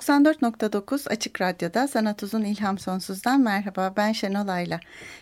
[0.00, 4.80] 94.9 Açık Radyo'da Sanat Uzun İlham Sonsuz'dan merhaba ben Şenol Ayla.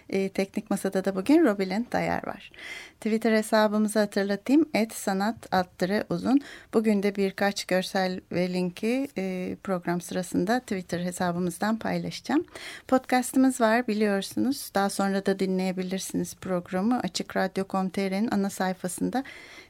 [0.09, 2.51] E, teknik Masada da bugün Robilin Dayar var.
[3.01, 4.69] Twitter hesabımızı hatırlatayım.
[4.75, 6.41] Et sanat alttırı uzun.
[6.75, 12.45] Bugün de birkaç görsel ve linki e, program sırasında Twitter hesabımızdan paylaşacağım.
[12.89, 14.71] Podcastımız var biliyorsunuz.
[14.75, 17.01] Daha sonra da dinleyebilirsiniz programı.
[17.01, 19.25] Açık Radyo.com.tr'nin ana sayfasında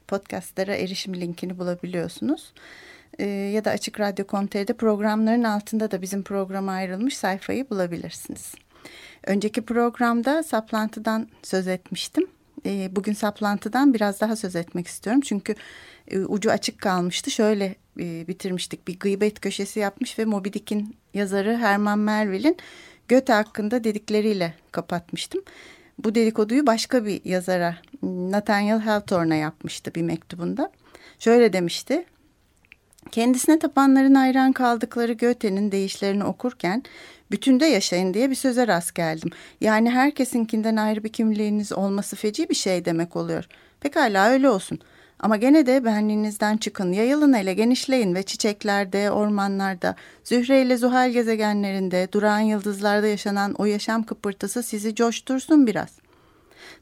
[0.09, 2.53] podcastlara erişim linkini bulabiliyorsunuz
[3.19, 8.55] e, ya da Açık Radyo.com.tr'de programların altında da bizim programa ayrılmış sayfayı bulabilirsiniz.
[9.27, 12.27] Önceki programda saplantıdan söz etmiştim.
[12.67, 15.23] E, bugün saplantıdan biraz daha söz etmek istiyorum.
[15.25, 15.55] Çünkü
[16.09, 17.31] e, ucu açık kalmıştı.
[17.31, 18.89] Şöyle e, bitirmiştik.
[18.89, 22.57] Bir gıybet köşesi yapmış ve Moby Dick'in yazarı Herman Melville'in
[23.09, 25.43] Göte hakkında dedikleriyle kapatmıştım.
[25.99, 30.73] Bu dedikoduyu başka bir yazara Nathaniel Hawthorne'a yapmıştı bir mektubunda.
[31.19, 32.05] Şöyle demişti.
[33.13, 36.83] Kendisine tapanların hayran kaldıkları Goethe'nin deyişlerini okurken
[37.31, 39.31] bütünde yaşayın diye bir söze rast geldim.
[39.61, 43.45] Yani herkesinkinden ayrı bir kimliğiniz olması feci bir şey demek oluyor.
[43.81, 44.79] Pekala öyle olsun.
[45.21, 52.09] Ama gene de benliğinizden çıkın, yayılın ele, genişleyin ve çiçeklerde, ormanlarda, Zühre ile Zuhal gezegenlerinde,
[52.13, 56.08] duran yıldızlarda yaşanan o yaşam kıpırtısı sizi coştursun biraz.''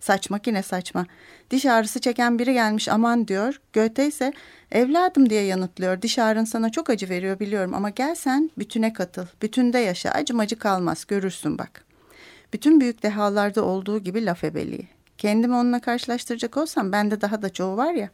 [0.01, 1.07] Saçma yine saçma.
[1.51, 3.61] Diş ağrısı çeken biri gelmiş aman diyor.
[3.73, 4.33] Göte ise
[4.73, 6.03] evladım diye yanıtlıyor.
[6.03, 9.27] Diş ağrın sana çok acı veriyor biliyorum ama gel sen bütüne katıl.
[9.43, 11.85] Bütünde yaşa acımacı kalmaz görürsün bak.
[12.53, 14.89] Bütün büyük dehalarda olduğu gibi laf ebeliği.
[15.19, 18.11] Kendimi onunla karşılaştıracak olsam bende daha da çoğu var ya.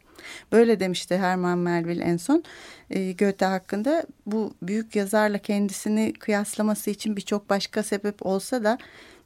[0.51, 2.43] Böyle demişti Herman Melville en son
[2.89, 4.03] e, Goethe hakkında.
[4.25, 8.77] Bu büyük yazarla kendisini kıyaslaması için birçok başka sebep olsa da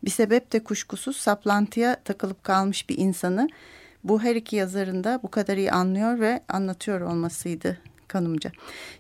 [0.08, 3.50] bir sebep de kuşkusuz saplantıya takılıp kalmış bir insanı
[4.04, 8.52] bu her iki yazarın da bu kadar iyi anlıyor ve anlatıyor olmasıydı kanımca.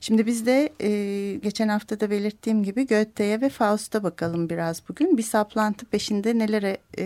[0.01, 5.17] Şimdi biz de e, geçen hafta da belirttiğim gibi Goethe'ye ve Faust'a bakalım biraz bugün.
[5.17, 7.05] Bir saplantı peşinde nelere e,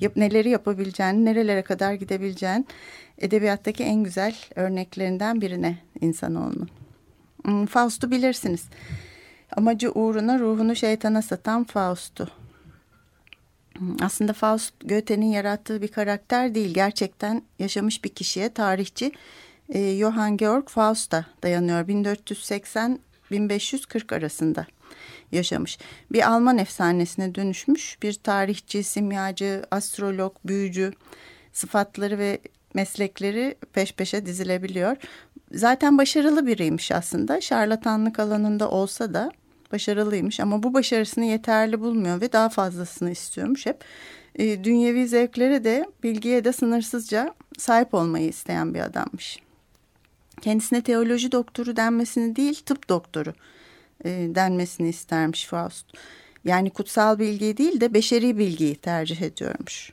[0.00, 2.64] yap, neleri yapabileceğini, nerelere kadar gidebileceğini
[3.18, 6.68] edebiyattaki en güzel örneklerinden birine insanoğlunun.
[7.44, 8.64] Hmm, Faust'u bilirsiniz.
[9.56, 12.43] Amacı uğruna ruhunu şeytana satan Faust'u.
[14.00, 16.74] Aslında Faust Goethe'nin yarattığı bir karakter değil.
[16.74, 19.12] Gerçekten yaşamış bir kişiye tarihçi
[19.68, 21.88] e, Johann Georg Faust'a dayanıyor.
[21.88, 24.66] 1480-1540 arasında
[25.32, 25.78] yaşamış.
[26.12, 30.92] Bir Alman efsanesine dönüşmüş bir tarihçi, simyacı, astrolog, büyücü
[31.52, 32.38] sıfatları ve
[32.74, 34.96] meslekleri peş peşe dizilebiliyor.
[35.52, 37.40] Zaten başarılı biriymiş aslında.
[37.40, 39.32] Şarlatanlık alanında olsa da
[39.74, 43.84] başarılıymış ama bu başarısını yeterli bulmuyor ve daha fazlasını istiyormuş hep.
[44.38, 49.38] E, dünyevi zevklere de bilgiye de sınırsızca sahip olmayı isteyen bir adammış.
[50.40, 53.32] Kendisine teoloji doktoru denmesini değil tıp doktoru
[54.04, 55.86] e, denmesini istermiş Faust.
[56.44, 59.92] Yani kutsal bilgiyi değil de beşeri bilgiyi tercih ediyormuş.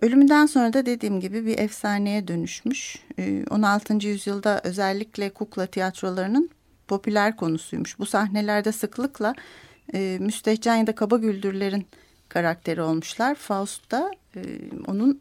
[0.00, 2.96] Ölümünden sonra da dediğim gibi bir efsaneye dönüşmüş.
[3.50, 3.94] 16.
[3.94, 6.50] E, yüzyılda özellikle kukla tiyatrolarının
[6.88, 7.98] popüler konusuymuş.
[7.98, 9.34] Bu sahnelerde sıklıkla
[9.94, 11.86] e, müstehcen ya da kaba güldürlerin
[12.28, 13.34] karakteri olmuşlar.
[13.34, 14.40] Faust da e,
[14.86, 15.20] onun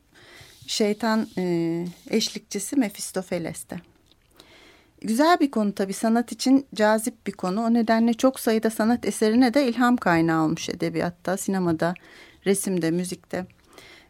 [0.67, 3.77] şeytan e, eşlikçisi Mephistopheles'te.
[5.01, 7.61] Güzel bir konu tabii sanat için cazip bir konu.
[7.65, 11.93] O nedenle çok sayıda sanat eserine de ilham kaynağı olmuş edebiyatta, sinemada,
[12.45, 13.45] resimde, müzikte.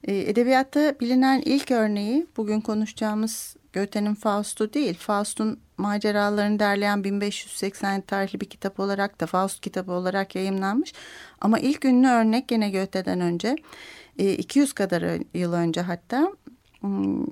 [0.04, 8.42] E, edebiyatta bilinen ilk örneği bugün konuşacağımız Goethe'nin Faust'u değil, Faust'un maceralarını derleyen 1580 tarihli
[8.42, 10.94] bir kitap olarak da Faust kitabı olarak yayımlanmış.
[11.42, 13.56] Ama ilk ünlü örnek gene Goethe'den önce
[14.18, 15.04] 200 e, kadar
[15.34, 16.32] yıl önce hatta
[16.82, 17.26] hmm,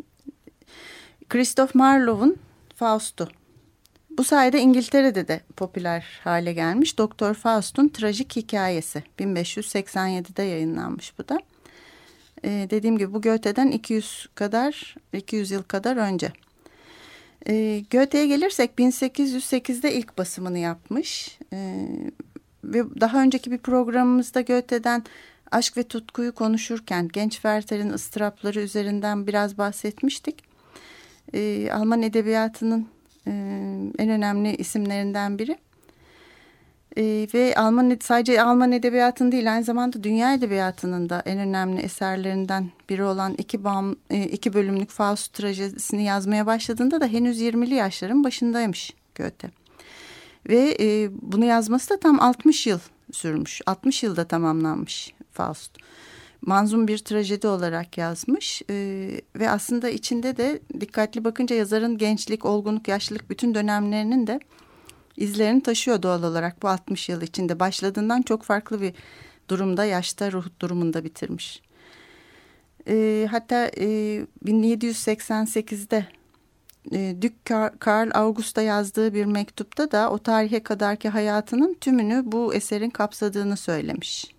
[1.30, 2.38] Christoph Marlowe'un
[2.76, 3.30] Faust'u.
[4.18, 6.98] Bu sayede İngiltere'de de popüler hale gelmiş.
[6.98, 11.40] Doktor Faust'un trajik hikayesi 1587'de yayınlanmış bu da.
[12.44, 16.32] Ee, dediğim gibi bu Goethe'den 200 kadar 200 yıl kadar önce.
[17.48, 21.40] E, Goethe'ye gelirsek 1808'de ilk basımını yapmış.
[21.54, 21.88] E,
[22.64, 25.04] ve daha önceki bir programımızda Goethe'den
[25.52, 30.44] aşk ve tutkuyu konuşurken genç Werther'in ıstırapları üzerinden biraz bahsetmiştik.
[31.34, 32.88] E, Alman edebiyatının
[33.28, 33.32] e,
[34.00, 35.58] en önemli isimlerinden biri.
[36.98, 42.70] E, ve Alman sadece Alman edebiyatının değil aynı zamanda dünya edebiyatının da en önemli eserlerinden
[42.90, 48.24] biri olan iki, bağım, e, iki bölümlük Faust trajedisini yazmaya başladığında da henüz 20'li yaşların
[48.24, 49.50] başındaymış Goethe.
[50.50, 52.80] Ve e, bunu yazması da tam 60 yıl
[53.12, 53.62] sürmüş.
[53.66, 55.72] 60 yılda tamamlanmış Faust.
[56.42, 58.76] Manzum bir trajedi olarak yazmış e,
[59.36, 64.40] ve aslında içinde de dikkatli bakınca yazarın gençlik, olgunluk, yaşlılık bütün dönemlerinin de
[65.18, 67.60] izlerini taşıyor doğal olarak bu 60 yıl içinde.
[67.60, 68.94] Başladığından çok farklı bir
[69.50, 71.62] durumda, yaşta, ruh durumunda bitirmiş.
[72.88, 73.86] E, hatta e,
[74.46, 76.06] 1788'de
[76.92, 77.46] e, Dük
[77.80, 84.36] Karl August'a yazdığı bir mektupta da o tarihe kadarki hayatının tümünü bu eserin kapsadığını söylemiş.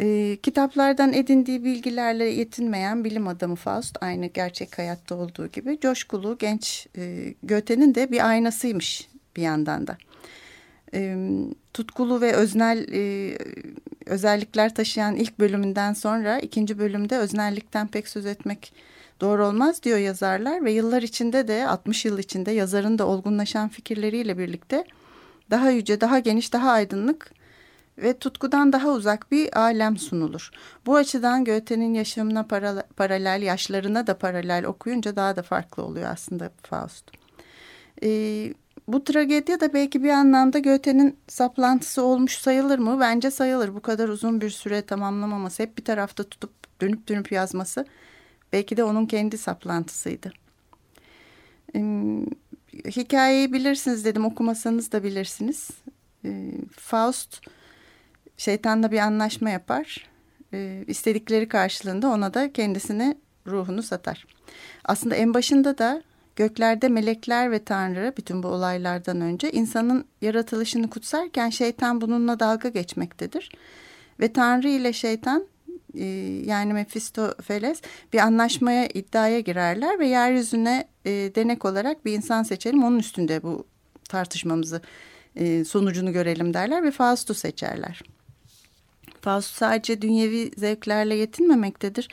[0.00, 6.86] E, kitaplardan edindiği bilgilerle yetinmeyen bilim adamı Faust aynı gerçek hayatta olduğu gibi coşkulu genç
[6.96, 9.96] e, Goethe'nin de bir aynasıymış bir yandan da.
[10.94, 11.16] E,
[11.74, 13.38] tutkulu ve öznel e,
[14.06, 18.72] özellikler taşıyan ilk bölümünden sonra ikinci bölümde öznellikten pek söz etmek
[19.20, 24.38] doğru olmaz diyor yazarlar ve yıllar içinde de 60 yıl içinde yazarın da olgunlaşan fikirleriyle
[24.38, 24.84] birlikte
[25.50, 27.32] daha yüce, daha geniş, daha aydınlık
[27.98, 30.50] ve tutkudan daha uzak bir alem sunulur.
[30.86, 36.50] Bu açıdan Goethe'nin yaşamına para, paralel, yaşlarına da paralel okuyunca daha da farklı oluyor aslında
[36.62, 37.04] Faust.
[38.02, 38.54] Ee,
[38.88, 43.00] bu tragedya da belki bir anlamda Goethe'nin saplantısı olmuş sayılır mı?
[43.00, 43.74] Bence sayılır.
[43.74, 47.86] Bu kadar uzun bir süre tamamlamaması, hep bir tarafta tutup dönüp dönüp yazması
[48.52, 50.32] belki de onun kendi saplantısıydı.
[51.74, 51.80] Ee,
[52.86, 55.70] hikayeyi bilirsiniz dedim, okumasanız da bilirsiniz.
[56.24, 57.40] Ee, Faust
[58.36, 60.10] şeytanla bir anlaşma yapar.
[60.52, 64.26] Ee, istedikleri karşılığında ona da kendisini ruhunu satar.
[64.84, 66.02] Aslında en başında da
[66.36, 73.52] göklerde melekler ve Tanrı bütün bu olaylardan önce insanın yaratılışını kutsarken şeytan bununla dalga geçmektedir.
[74.20, 75.46] Ve Tanrı ile şeytan
[75.94, 76.04] e,
[76.44, 82.98] yani Mephistopheles bir anlaşmaya iddiaya girerler ve yeryüzüne e, denek olarak bir insan seçelim onun
[82.98, 83.66] üstünde bu
[84.08, 84.80] tartışmamızı
[85.36, 88.02] e, sonucunu görelim derler ve Faust'u seçerler.
[89.20, 92.08] Faust sadece dünyevi zevklerle yetinmemektedir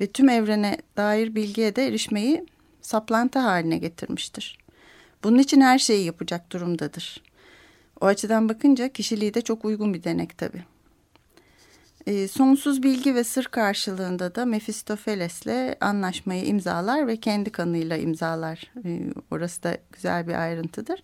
[0.00, 2.46] ve tüm evrene dair bilgiye de erişmeyi
[2.86, 4.58] saplantı haline getirmiştir.
[5.24, 7.22] Bunun için her şeyi yapacak durumdadır.
[8.00, 10.64] O açıdan bakınca kişiliği de çok uygun bir denek tabii.
[12.06, 18.72] E, sonsuz bilgi ve sır karşılığında da Mephistopheles'le anlaşmayı imzalar ve kendi kanıyla imzalar.
[18.84, 19.00] E,
[19.30, 21.02] orası da güzel bir ayrıntıdır.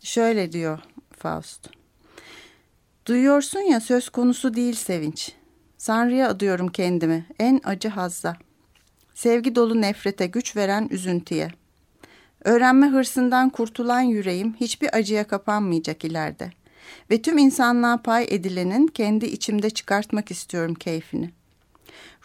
[0.00, 0.78] Şöyle diyor
[1.12, 1.70] Faust.
[3.06, 5.32] Duyuyorsun ya söz konusu değil sevinç.
[5.78, 8.36] Sanrı'ya adıyorum kendimi en acı hazza.
[9.18, 11.50] Sevgi dolu nefrete güç veren üzüntüye.
[12.44, 16.50] Öğrenme hırsından kurtulan yüreğim hiçbir acıya kapanmayacak ileride.
[17.10, 21.30] Ve tüm insanlığa pay edilenin kendi içimde çıkartmak istiyorum keyfini.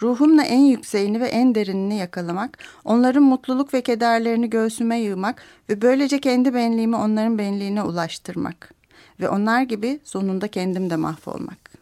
[0.01, 6.19] Ruhumla en yükseğini ve en derinini yakalamak, onların mutluluk ve kederlerini göğsüme yığmak ve böylece
[6.19, 8.83] kendi benliğimi onların benliğine ulaştırmak.''
[9.19, 11.72] ve onlar gibi sonunda kendim de mahvolmak.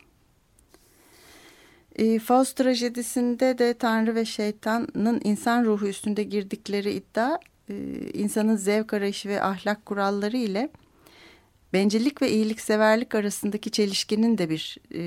[2.01, 7.39] E, Faust trajedisinde de Tanrı ve şeytanın insan ruhu üstünde girdikleri iddia
[7.69, 7.75] e,
[8.13, 10.69] insanın zevk arayışı ve ahlak kuralları ile
[11.73, 15.01] bencillik ve iyilikseverlik arasındaki çelişkinin de bir e,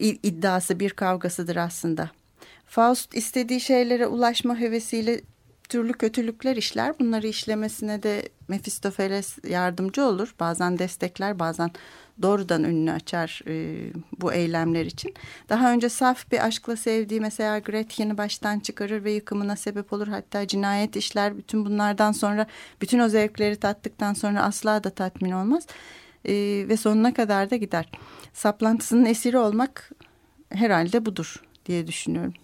[0.00, 2.10] iddiası, bir kavgasıdır aslında.
[2.66, 5.20] Faust istediği şeylere ulaşma hevesiyle
[5.68, 6.98] türlü kötülükler işler.
[6.98, 10.34] Bunları işlemesine de Mephistopheles yardımcı olur.
[10.40, 11.70] Bazen destekler, bazen
[12.22, 13.86] doğrudan önünü açar e,
[14.20, 15.14] bu eylemler için.
[15.48, 20.08] Daha önce saf bir aşkla sevdiği mesela Gretchen'i baştan çıkarır ve yıkımına sebep olur.
[20.08, 21.38] Hatta cinayet işler.
[21.38, 22.46] Bütün bunlardan sonra
[22.80, 25.66] bütün o zevkleri tattıktan sonra asla da tatmin olmaz.
[26.24, 26.32] E,
[26.68, 27.90] ve sonuna kadar da gider.
[28.32, 29.90] Saplantısının esiri olmak
[30.48, 32.34] herhalde budur diye düşünüyorum.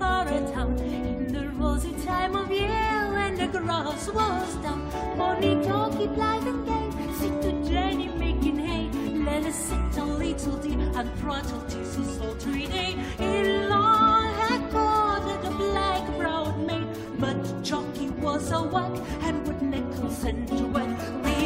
[0.00, 4.80] for a town in the rosy time of year when the grass was down.
[5.18, 6.88] Pony jockey blithe and gay,
[7.18, 8.88] sit to Jenny making hay.
[9.28, 12.92] Let us sit a little tea and prattle tea so sultry day.
[13.18, 16.88] In long had courted black browed maid,
[17.18, 20.98] but Jocky was a whack and would nickel send to whack.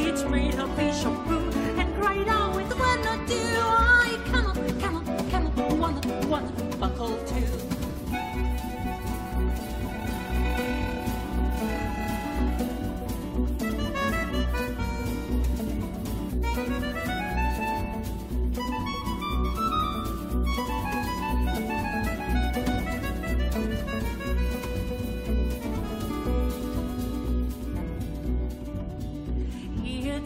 [0.04, 3.53] Which made a bishop brew and cried out with one or two.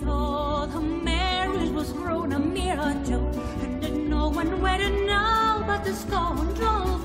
[0.04, 5.64] Thought her marriage was grown a mere joke, and that no one were to know
[5.66, 7.00] but the scoundrel.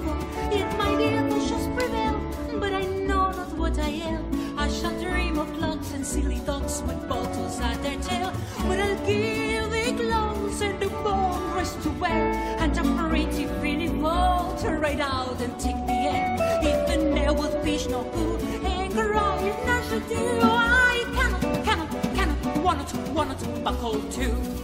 [0.52, 2.20] Yet my dear wishes prevail,
[2.60, 4.24] but I know not what I am.
[4.58, 8.32] I shall dream of clocks and silly dogs with bottles at their tail.
[8.68, 13.90] But I'll give the clothes and the bone dress to wear, and a pretty pretty
[13.90, 16.38] ball to ride out and take the air.
[16.62, 20.83] Even there was fish no food, and crying I should do
[22.74, 24.63] one or two, one or two, buckle two.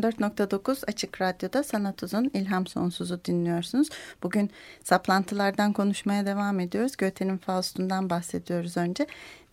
[0.00, 3.88] 94.9 Açık Radyo'da Sanat Uzun İlham Sonsuz'u dinliyorsunuz.
[4.22, 4.50] Bugün
[4.84, 6.96] saplantılardan konuşmaya devam ediyoruz.
[6.96, 9.06] Goethe'nin Faust'undan bahsediyoruz önce.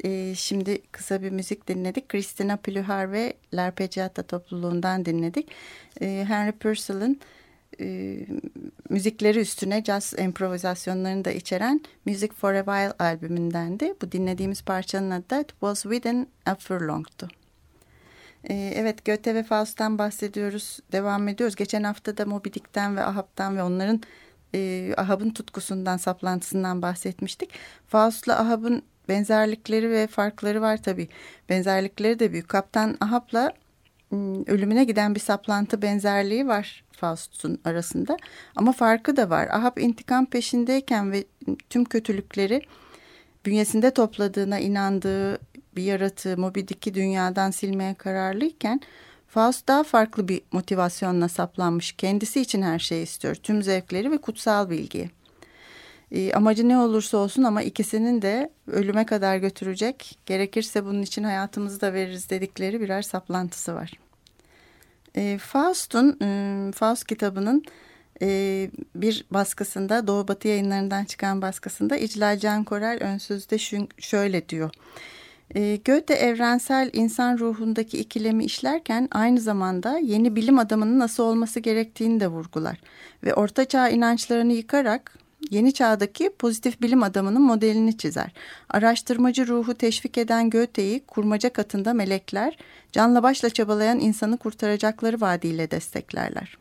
[0.04, 2.10] Ee, şimdi kısa bir müzik dinledik.
[2.10, 5.52] Christina Plühar ve L'Arpeggiata topluluğundan dinledik.
[6.02, 7.20] Ee, Henry Purcell'ın
[7.80, 8.18] e,
[8.90, 13.94] müzikleri üstüne jazz improvizasyonlarını da içeren Music for a While albümündendi.
[14.02, 17.39] Bu dinlediğimiz parçanın adı da It Was Within a Furlong'tu.
[18.44, 20.80] Ee, Evet Göte ve Faust'tan bahsediyoruz.
[20.92, 21.56] Devam ediyoruz.
[21.56, 24.02] Geçen hafta da Moby Dick'ten ve Ahab'tan ve onların
[24.56, 27.50] e, Ahab'ın tutkusundan, saplantısından bahsetmiştik.
[27.88, 31.10] Faust'la Ahab'ın benzerlikleri ve farkları var tabii.
[31.50, 32.50] Benzerlikleri de büyük.
[32.50, 33.54] Kaptan Ahab'la
[34.48, 38.18] ölümüne giden bir saplantı benzerliği var Faust'un arasında.
[38.56, 39.48] Ama farkı da var.
[39.48, 41.24] Ahab intikam peşindeyken ve
[41.70, 42.62] tüm kötülükleri
[43.46, 45.40] bünyesinde topladığına inandığı
[45.80, 48.82] bir yaratığı Moby Dick'i dünyadan silmeye kararlıyken
[49.28, 51.92] Faust daha farklı bir motivasyonla saplanmış.
[51.92, 53.36] Kendisi için her şeyi istiyor.
[53.36, 55.10] Tüm zevkleri ve kutsal bilgiyi.
[56.12, 60.20] E, amacı ne olursa olsun ama ikisinin de ölüme kadar götürecek.
[60.26, 63.92] Gerekirse bunun için hayatımızı da veririz dedikleri birer saplantısı var.
[65.16, 67.64] E, Faust'un, e, Faust kitabının
[68.22, 73.58] e, bir baskısında Doğu Batı yayınlarından çıkan baskısında İclal Can Korel önsüzde
[73.98, 74.72] şöyle diyor.
[75.56, 82.20] E, Goethe evrensel insan ruhundaki ikilemi işlerken aynı zamanda yeni bilim adamının nasıl olması gerektiğini
[82.20, 82.82] de vurgular.
[83.24, 85.18] Ve ortaçağ inançlarını yıkarak
[85.52, 88.34] yeni çağdaki pozitif bilim adamının modelini çizer.
[88.70, 92.58] Araştırmacı ruhu teşvik eden Goethe'yi kurmaca katında melekler
[92.92, 96.58] canla başla çabalayan insanı kurtaracakları vaadiyle desteklerler.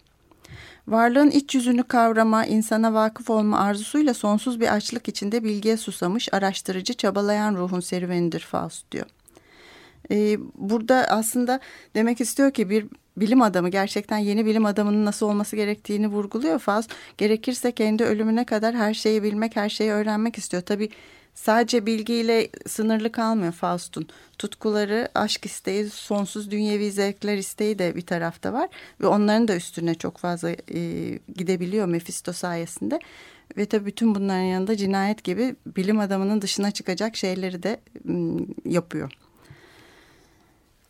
[0.89, 6.95] Varlığın iç yüzünü kavrama, insana vakıf olma arzusuyla sonsuz bir açlık içinde bilgiye susamış, araştırıcı,
[6.95, 9.07] çabalayan ruhun serüvenidir Faust diyor.
[10.11, 11.61] Ee, burada aslında
[11.95, 12.87] demek istiyor ki bir
[13.17, 16.91] bilim adamı gerçekten yeni bilim adamının nasıl olması gerektiğini vurguluyor Faust.
[17.19, 20.63] Gerekirse kendi ölümüne kadar her şeyi bilmek, her şeyi öğrenmek istiyor.
[20.63, 20.91] Tabii
[21.39, 24.09] sadece bilgiyle sınırlı kalmıyor Faust'un.
[24.39, 28.69] Tutkuları, aşk isteği, sonsuz dünyevi zevkler isteği de bir tarafta var.
[29.01, 30.59] Ve onların da üstüne çok fazla e,
[31.37, 32.99] gidebiliyor Mephisto sayesinde.
[33.57, 39.13] Ve tabii bütün bunların yanında cinayet gibi bilim adamının dışına çıkacak şeyleri de m, yapıyor.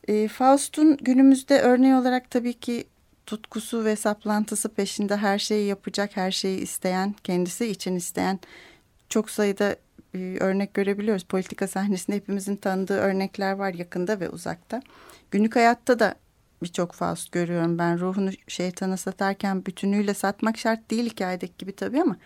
[0.09, 2.85] E, Faust'un günümüzde örneği olarak tabii ki
[3.26, 8.38] tutkusu ve saplantısı peşinde her şeyi yapacak, her şeyi isteyen, kendisi için isteyen
[9.09, 9.76] çok sayıda
[10.15, 11.25] e, örnek görebiliyoruz.
[11.25, 14.83] Politika sahnesinde hepimizin tanıdığı örnekler var yakında ve uzakta.
[15.31, 16.15] Günlük hayatta da
[16.62, 18.00] birçok Faust görüyorum ben.
[18.00, 22.17] Ruhunu şeytana satarken bütünüyle satmak şart değil hikayedeki gibi tabii ama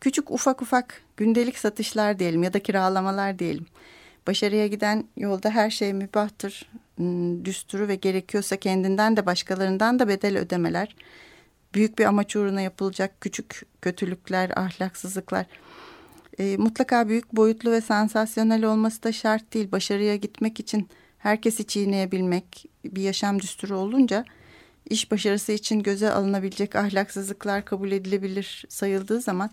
[0.00, 3.66] küçük ufak ufak gündelik satışlar diyelim ya da kiralamalar diyelim.
[4.26, 6.70] Başarıya giden yolda her şey mübahtır,
[7.44, 10.96] düsturu ve gerekiyorsa kendinden de başkalarından da bedel ödemeler.
[11.74, 15.46] Büyük bir amaç uğruna yapılacak küçük kötülükler, ahlaksızlıklar.
[16.38, 19.72] E, mutlaka büyük boyutlu ve sansasyonel olması da şart değil.
[19.72, 24.24] Başarıya gitmek için herkesi çiğneyebilmek bir yaşam düsturu olunca
[24.90, 29.50] iş başarısı için göze alınabilecek ahlaksızlıklar kabul edilebilir sayıldığı zaman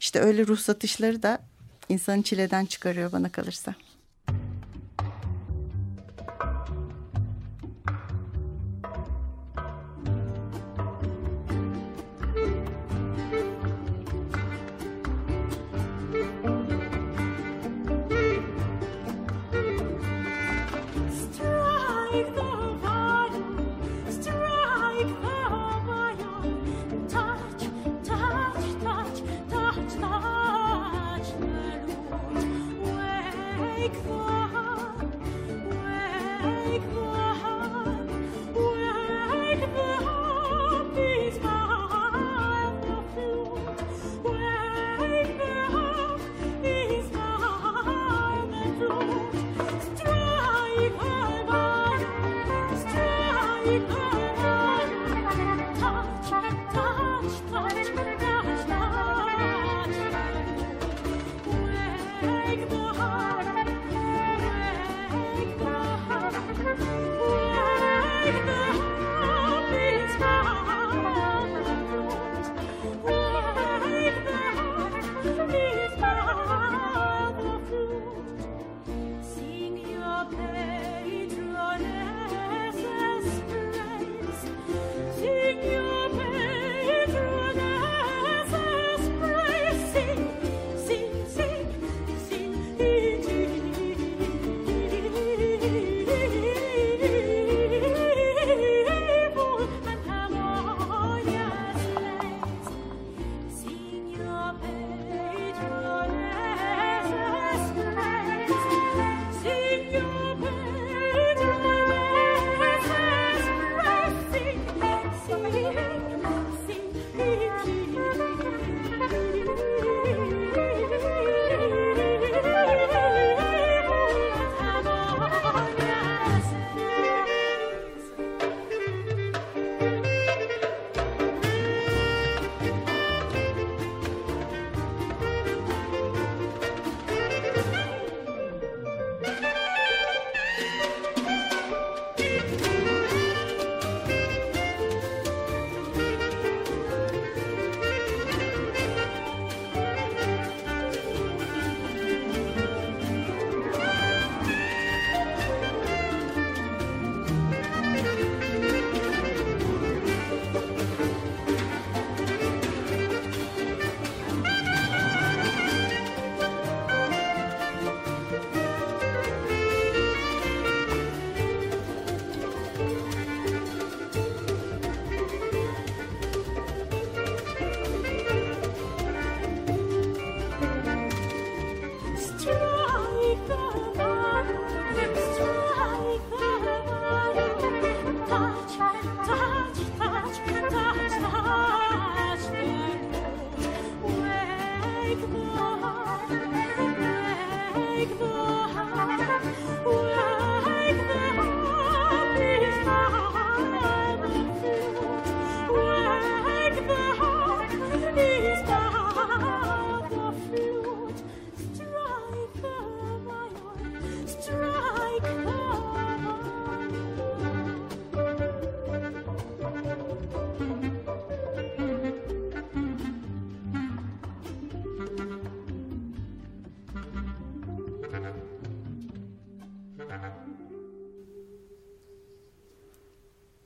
[0.00, 1.38] işte öyle ruh satışları da
[1.88, 3.74] insanı çileden çıkarıyor bana kalırsa.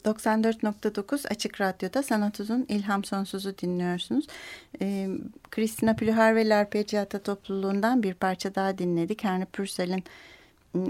[0.07, 4.27] ...94.9 Açık Radyo'da Sanat Uzun İlham Sonsuz'u dinliyorsunuz.
[4.81, 5.09] Ee,
[5.51, 9.25] Christina Plühar ve L'arpeggiata topluluğundan bir parça daha dinledik.
[9.25, 10.05] Henry Purcell'in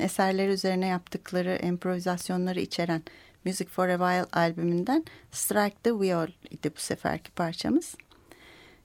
[0.01, 3.03] eserleri üzerine yaptıkları improvizasyonları içeren
[3.45, 7.95] Music for a While albümünden Strike the Viol idi bu seferki parçamız.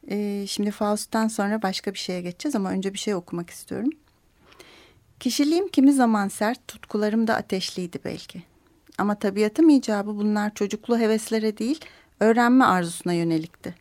[0.10, 3.89] Ee, şimdi Faust'tan sonra başka bir şeye geçeceğiz ama önce bir şey okumak istiyorum.
[5.20, 8.51] Kişiliğim kimi zaman sert, tutkularım da ateşliydi belki.
[8.97, 11.80] Ama tabiatım icabı bunlar çocuklu heveslere değil,
[12.19, 13.75] öğrenme arzusuna yönelikti.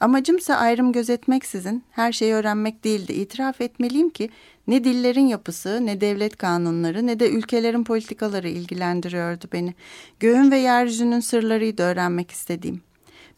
[0.00, 3.12] Amacımsa ayrım gözetmeksizin her şeyi öğrenmek değildi.
[3.12, 4.30] İtiraf etmeliyim ki
[4.66, 9.74] ne dillerin yapısı, ne devlet kanunları, ne de ülkelerin politikaları ilgilendiriyordu beni.
[10.20, 12.82] Göğün ve yeryüzünün sırlarıydı öğrenmek istediğim.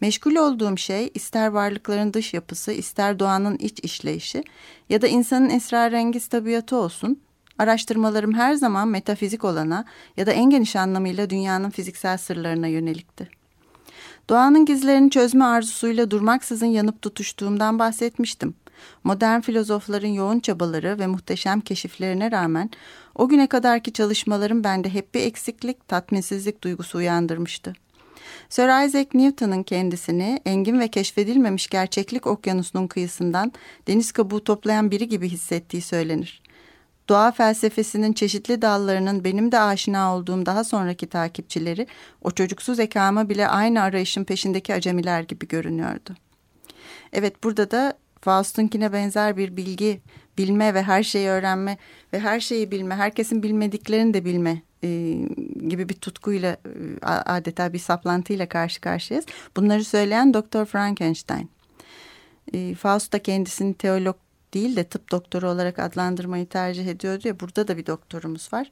[0.00, 4.44] Meşgul olduğum şey ister varlıkların dış yapısı, ister doğanın iç işleyişi
[4.88, 7.20] ya da insanın esrarengiz tabiatı olsun,
[7.58, 9.84] araştırmalarım her zaman metafizik olana
[10.16, 13.28] ya da en geniş anlamıyla dünyanın fiziksel sırlarına yönelikti.
[14.30, 18.54] Doğanın gizlerini çözme arzusuyla durmaksızın yanıp tutuştuğumdan bahsetmiştim.
[19.04, 22.70] Modern filozofların yoğun çabaları ve muhteşem keşiflerine rağmen
[23.14, 27.72] o güne kadarki çalışmalarım bende hep bir eksiklik, tatminsizlik duygusu uyandırmıştı.
[28.48, 33.52] Sir Isaac Newton'un kendisini engin ve keşfedilmemiş gerçeklik okyanusunun kıyısından
[33.86, 36.41] deniz kabuğu toplayan biri gibi hissettiği söylenir.
[37.08, 41.86] Doğa felsefesinin çeşitli dallarının benim de aşina olduğum daha sonraki takipçileri
[42.22, 46.14] o çocuksu zekama bile aynı arayışın peşindeki acemiler gibi görünüyordu.
[47.12, 50.00] Evet burada da Faust'unkine benzer bir bilgi,
[50.38, 51.78] bilme ve her şeyi öğrenme
[52.12, 54.88] ve her şeyi bilme, herkesin bilmediklerini de bilme e,
[55.68, 56.56] gibi bir tutkuyla
[57.02, 59.26] e, adeta bir saplantıyla karşı karşıyayız.
[59.56, 61.50] Bunları söyleyen Doktor Frankenstein.
[62.52, 64.16] E, Faust da kendisini teolog
[64.54, 68.70] değil de tıp doktoru olarak adlandırmayı tercih ediyordu ya burada da bir doktorumuz var.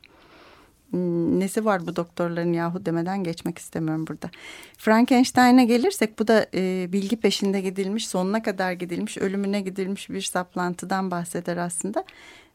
[0.91, 4.31] Hmm, nesi var bu doktorların yahu demeden geçmek istemiyorum burada.
[4.79, 11.11] Frankenstein'e gelirsek bu da e, bilgi peşinde gidilmiş, sonuna kadar gidilmiş, ölümüne gidilmiş bir saplantıdan
[11.11, 12.05] bahseder aslında.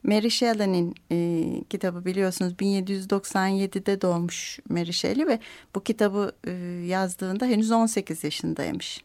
[0.02, 5.38] Mary Shelley'nin e, kitabı biliyorsunuz 1797'de doğmuş Mary Shelley ve
[5.74, 6.50] bu kitabı e,
[6.86, 9.04] yazdığında henüz 18 yaşındaymış.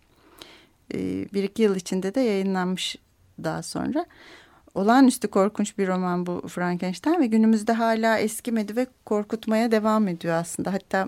[0.94, 0.98] E,
[1.34, 2.96] bir iki yıl içinde de yayınlanmış
[3.44, 4.06] daha sonra.
[4.76, 10.74] Olağanüstü korkunç bir roman bu Frankenstein ve günümüzde hala eskimedi ve korkutmaya devam ediyor aslında.
[10.74, 11.08] Hatta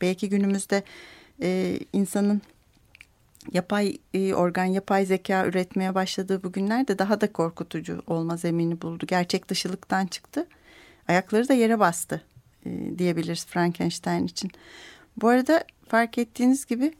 [0.00, 0.82] belki günümüzde
[1.42, 2.42] e, insanın
[3.52, 9.06] yapay e, organ, yapay zeka üretmeye başladığı bu günlerde daha da korkutucu olma zemini buldu.
[9.06, 10.46] Gerçek dışılıktan çıktı.
[11.08, 12.22] Ayakları da yere bastı
[12.66, 14.50] e, diyebiliriz Frankenstein için.
[15.16, 16.94] Bu arada fark ettiğiniz gibi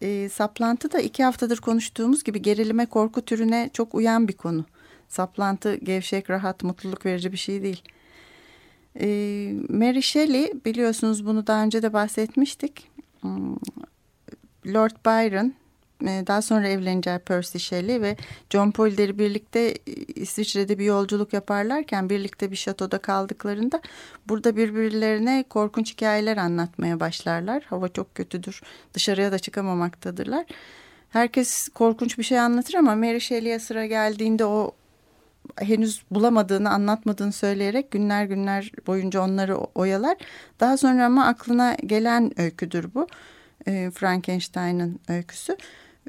[0.00, 4.64] e, saplantı da iki haftadır konuştuğumuz gibi gerilime korku türüne çok uyan bir konu.
[5.08, 7.82] Saplantı gevşek, rahat, mutluluk verici bir şey değil.
[9.00, 9.06] E,
[9.68, 12.90] Mary Shelley biliyorsunuz bunu daha önce de bahsetmiştik.
[13.20, 13.56] Hmm,
[14.66, 15.54] Lord Byron
[16.02, 18.16] daha sonra evleneceği Percy Shelley ve
[18.50, 23.80] John Polidori birlikte e, İsviçre'de bir yolculuk yaparlarken birlikte bir şatoda kaldıklarında
[24.28, 27.62] burada birbirlerine korkunç hikayeler anlatmaya başlarlar.
[27.62, 28.62] Hava çok kötüdür.
[28.94, 30.44] Dışarıya da çıkamamaktadırlar.
[31.10, 34.74] Herkes korkunç bir şey anlatır ama Mary Shelley'e sıra geldiğinde o
[35.56, 40.16] henüz bulamadığını anlatmadığını söyleyerek günler günler boyunca onları oyalar.
[40.60, 43.06] Daha sonra ama aklına gelen öyküdür bu.
[43.66, 45.56] E, Frankenstein'ın öyküsü.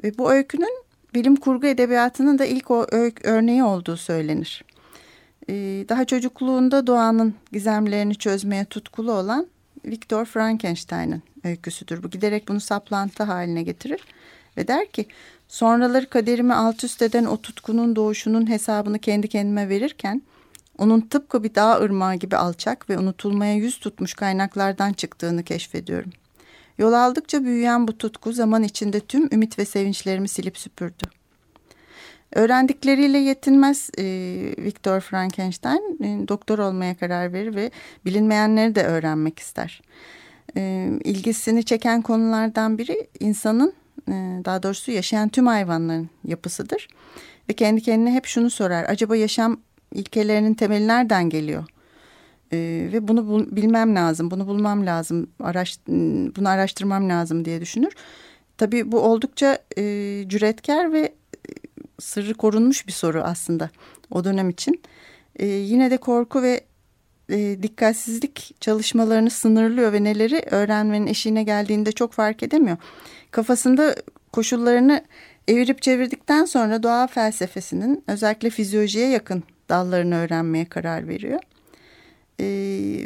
[0.04, 0.82] Ve bu öykünün
[1.14, 2.86] bilim kurgu edebiyatının da ilk o
[3.24, 4.64] örneği olduğu söylenir.
[5.48, 9.46] Ee, daha çocukluğunda doğanın gizemlerini çözmeye tutkulu olan
[9.84, 12.02] Viktor Frankenstein'ın öyküsüdür.
[12.02, 14.00] Bu giderek bunu saplantı haline getirir
[14.56, 15.06] ve der ki
[15.48, 20.22] sonraları kaderimi alt üst eden o tutkunun doğuşunun hesabını kendi kendime verirken
[20.78, 26.12] onun tıpkı bir dağ ırmağı gibi alçak ve unutulmaya yüz tutmuş kaynaklardan çıktığını keşfediyorum.
[26.80, 31.04] Yol aldıkça büyüyen bu tutku zaman içinde tüm ümit ve sevinçlerimi silip süpürdü.
[32.32, 34.04] Öğrendikleriyle yetinmez e,
[34.58, 37.70] Viktor Frankenstein e, doktor olmaya karar verir ve
[38.04, 39.82] bilinmeyenleri de öğrenmek ister.
[40.56, 43.72] E, ilgisini çeken konulardan biri insanın
[44.08, 44.12] e,
[44.44, 46.88] daha doğrusu yaşayan tüm hayvanların yapısıdır.
[47.48, 49.60] Ve kendi kendine hep şunu sorar acaba yaşam
[49.94, 51.64] ilkelerinin temeli nereden geliyor?
[52.52, 55.78] E, ve bunu bul, bilmem lazım, bunu bulmam lazım, araş,
[56.36, 57.92] bunu araştırmam lazım diye düşünür.
[58.58, 59.82] Tabii bu oldukça e,
[60.26, 61.12] cüretkar ve e,
[62.00, 63.70] sırrı korunmuş bir soru aslında
[64.10, 64.82] o dönem için.
[65.36, 66.60] E, yine de korku ve
[67.30, 72.76] e, dikkatsizlik çalışmalarını sınırlıyor ve neleri öğrenmenin eşiğine geldiğinde çok fark edemiyor.
[73.30, 73.94] Kafasında
[74.32, 75.04] koşullarını
[75.48, 81.40] evirip çevirdikten sonra doğa felsefesinin özellikle fizyolojiye yakın dallarını öğrenmeye karar veriyor.
[82.40, 82.44] E,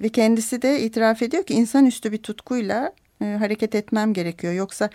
[0.02, 2.92] ve kendisi de itiraf ediyor ki insanüstü bir tutkuyla
[3.22, 4.52] e, hareket etmem gerekiyor.
[4.52, 4.90] Yoksa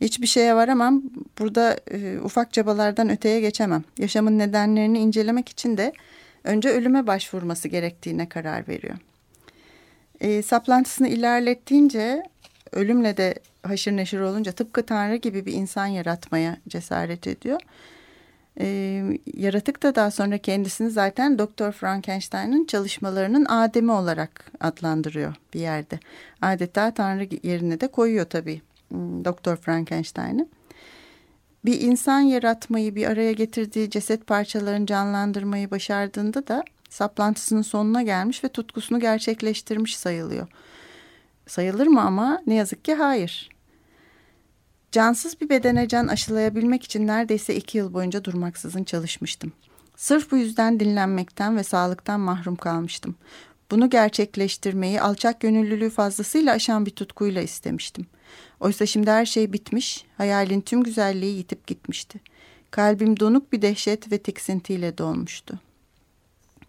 [0.00, 1.02] hiçbir şeye varamam.
[1.38, 3.84] Burada e, ufak çabalardan öteye geçemem.
[3.98, 5.92] Yaşamın nedenlerini incelemek için de
[6.44, 8.94] önce ölüme başvurması gerektiğine karar veriyor.
[10.20, 12.22] E, saplantısını ilerlettiğince
[12.72, 17.60] ölümle de haşır neşir olunca tıpkı Tanrı gibi bir insan yaratmaya cesaret ediyor.
[18.60, 19.02] E,
[19.34, 26.00] yaratık da daha sonra kendisini zaten Doktor Frankenstein'ın çalışmalarının Adem'i olarak adlandırıyor bir yerde.
[26.42, 28.62] Adeta Tanrı yerine de koyuyor tabii
[29.24, 30.48] Doktor Frankenstein'ı.
[31.64, 38.48] Bir insan yaratmayı bir araya getirdiği ceset parçalarını canlandırmayı başardığında da saplantısının sonuna gelmiş ve
[38.48, 40.48] tutkusunu gerçekleştirmiş sayılıyor.
[41.46, 43.53] Sayılır mı ama ne yazık ki hayır.
[44.94, 49.52] Cansız bir bedene can aşılayabilmek için neredeyse iki yıl boyunca durmaksızın çalışmıştım.
[49.96, 53.14] Sırf bu yüzden dinlenmekten ve sağlıktan mahrum kalmıştım.
[53.70, 58.06] Bunu gerçekleştirmeyi alçak gönüllülüğü fazlasıyla aşan bir tutkuyla istemiştim.
[58.60, 62.20] Oysa şimdi her şey bitmiş, hayalin tüm güzelliği yitip gitmişti.
[62.70, 65.58] Kalbim donuk bir dehşet ve tiksintiyle dolmuştu.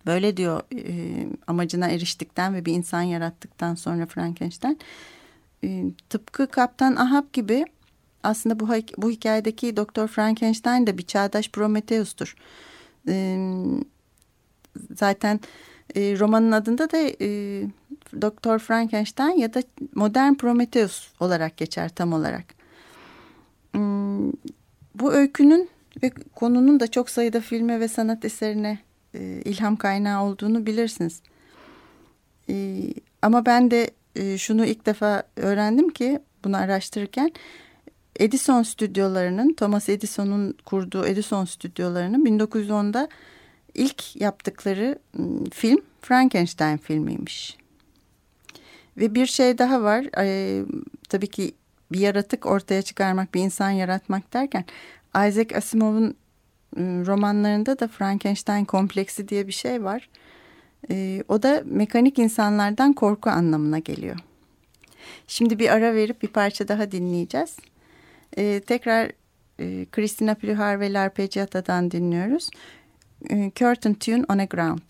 [0.05, 4.79] Böyle diyor e, amacına eriştikten ve bir insan yarattıktan sonra Frankenstein.
[5.63, 7.65] E, tıpkı Kaptan Ahab gibi
[8.25, 12.35] aslında bu, bu hikayedeki Doktor Frankenstein de bir çağdaş Prometheus'tur.
[13.07, 13.38] E,
[14.95, 15.39] zaten
[15.95, 17.61] e, romanın adında da e,
[18.21, 19.63] Doktor Frankenstein ya da
[19.95, 22.45] modern Prometheus olarak geçer tam olarak.
[23.71, 24.31] Hmm,
[24.95, 25.69] bu öykünün
[26.03, 28.79] ve konunun da çok sayıda filme ve sanat eserine
[29.13, 31.21] e, ilham kaynağı olduğunu bilirsiniz.
[32.49, 32.83] E,
[33.21, 37.31] ama ben de e, şunu ilk defa öğrendim ki bunu araştırırken
[38.19, 43.10] Edison stüdyolarının Thomas Edison'un kurduğu Edison stüdyolarının 1910'da
[43.73, 44.99] ilk yaptıkları
[45.54, 47.58] film Frankenstein filmiymiş.
[48.97, 50.06] Ve bir şey daha var.
[50.17, 50.63] Ee,
[51.10, 51.56] tabii ki
[51.91, 54.65] bir yaratık ortaya çıkarmak, bir insan yaratmak derken
[55.15, 56.15] Isaac Asimov'un
[56.78, 60.10] romanlarında da Frankenstein kompleksi diye bir şey var.
[60.91, 64.15] Ee, o da mekanik insanlardan korku anlamına geliyor.
[65.28, 67.58] Şimdi bir ara verip bir parça daha dinleyeceğiz.
[68.37, 69.11] Ee, tekrar
[69.59, 72.49] e, Christina Plühar ve Larpeggiata'dan dinliyoruz.
[73.29, 74.89] Ee, Curtain Tune on a Ground.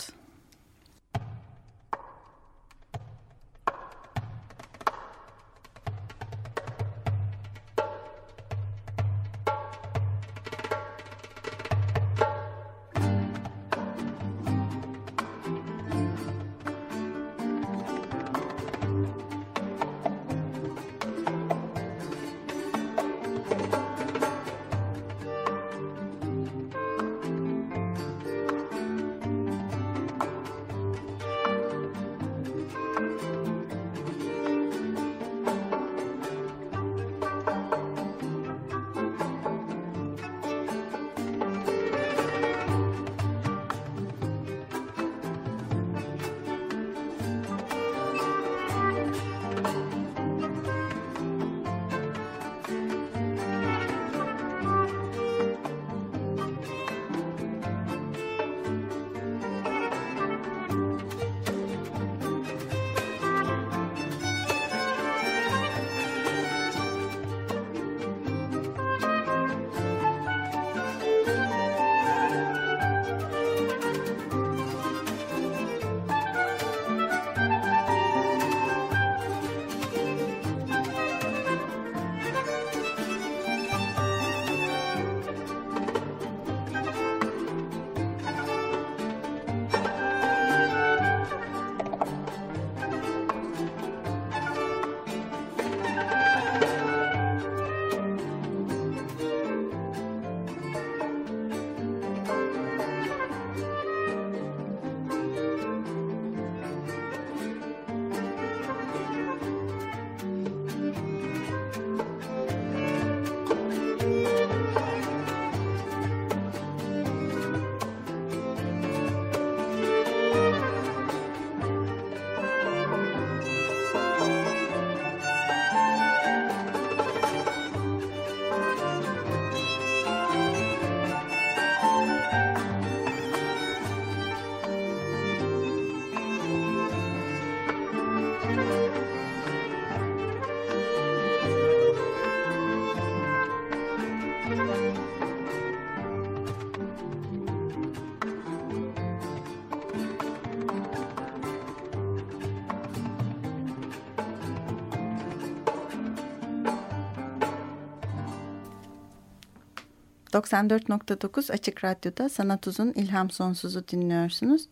[160.35, 164.67] 94.9 Açık Radyo'da Sanat Uzun İlham Sonsuz'u dinliyorsunuz.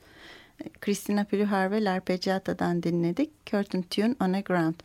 [0.81, 3.45] Christina Pülühar ve Larpeggiata'dan dinledik.
[3.45, 4.75] Curtain Tune on a Ground.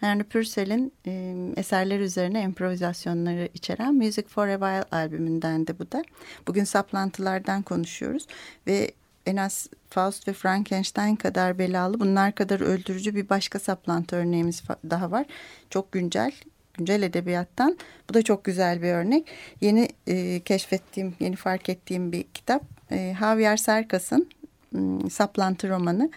[0.00, 6.02] Henry Purcell'in e, eserler üzerine improvizasyonları içeren Music for a While albümünden de bu da.
[6.48, 8.26] Bugün saplantılardan konuşuyoruz
[8.66, 8.92] ve
[9.26, 15.10] en az Faust ve Frankenstein kadar belalı, bunlar kadar öldürücü bir başka saplantı örneğimiz daha
[15.10, 15.26] var.
[15.70, 16.32] Çok güncel,
[16.74, 17.78] güncel edebiyattan.
[18.10, 19.26] Bu da çok güzel bir örnek.
[19.60, 22.62] Yeni e, keşfettiğim, yeni fark ettiğim bir kitap.
[22.90, 24.28] E, Javier Serkas'ın
[24.74, 26.10] e, Saplantı romanı.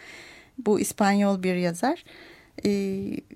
[0.57, 2.03] Bu İspanyol bir yazar.
[2.65, 2.69] E,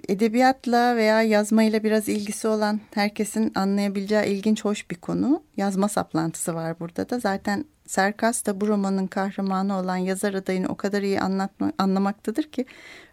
[0.08, 5.44] edebiyatla veya yazmayla biraz ilgisi olan herkesin anlayabileceği ilginç, hoş bir konu.
[5.58, 7.20] Yazma saplantısı var burada da.
[7.20, 12.66] Zaten Serkas da bu romanın kahramanı olan yazar adayını o kadar iyi anlatma, anlamaktadır ki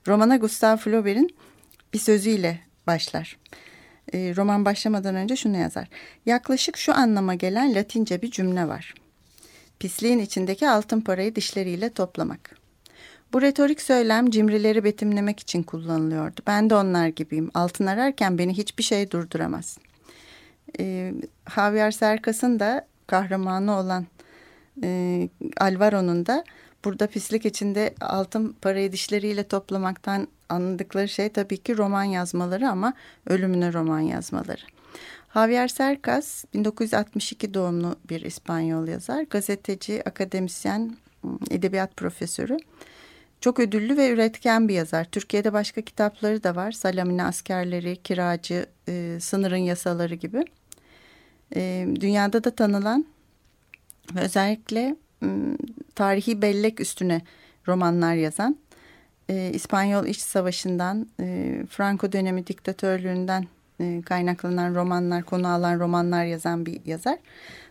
[0.06, 1.36] romana Gustave Flaubert'in
[1.94, 3.38] bir sözüyle başlar.
[4.14, 5.88] E, roman başlamadan önce şunu yazar.
[6.26, 8.94] Yaklaşık şu anlama gelen Latince bir cümle var.
[9.78, 12.56] Pisliğin içindeki altın parayı dişleriyle toplamak.
[13.32, 16.40] Bu retorik söylem cimrileri betimlemek için kullanılıyordu.
[16.46, 17.50] Ben de onlar gibiyim.
[17.54, 19.78] Altın ararken beni hiçbir şey durduramaz.
[20.80, 21.12] E,
[21.54, 24.06] Javier Serkas'ın da kahramanı olan
[24.82, 25.28] e,
[25.60, 26.44] Alvaro'nun da
[26.84, 32.94] burada pislik içinde altın parayı dişleriyle toplamaktan anladıkları şey tabii ki roman yazmaları ama
[33.26, 34.62] ölümüne roman yazmaları.
[35.34, 40.96] Javier Cercas 1962 doğumlu bir İspanyol yazar, gazeteci, akademisyen,
[41.50, 42.56] edebiyat profesörü.
[43.40, 45.04] Çok ödüllü ve üretken bir yazar.
[45.04, 46.72] Türkiye'de başka kitapları da var.
[46.72, 50.44] Salamine Askerleri, Kiracı, e, Sınırın Yasaları gibi.
[51.54, 53.06] E, dünyada da tanılan
[54.14, 54.96] ve özellikle
[55.94, 57.22] tarihi bellek üstüne
[57.68, 58.56] romanlar yazan,
[59.28, 63.46] e, İspanyol İç Savaşı'ndan, e, Franco dönemi diktatörlüğünden
[63.80, 67.18] e, kaynaklanan romanlar, konu alan romanlar yazan bir yazar.